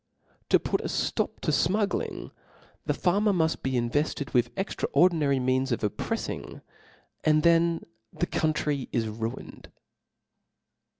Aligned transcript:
To 0.49 0.59
put 0.59 0.79
B 0.79 0.85
o 0.85 0.85
o» 0.85 0.85
a 0.85 0.89
ftop 0.89 1.39
to 1.41 1.51
fmogglingt 1.51 2.31
the 2.87 2.93
farmer 2.95 3.31
muft 3.31 3.61
be 3.61 3.77
invefted 3.77 4.29
(^™' 4.29 4.33
with 4.33 4.49
extraordinary 4.57 5.39
means 5.39 5.71
of 5.71 5.81
oppreffing, 5.81 6.63
and 7.23 7.43
then 7.43 7.61
and 7.61 7.81
10. 7.83 7.89
the 8.13 8.25
country 8.25 8.89
is 8.91 9.07
ruined. 9.07 9.71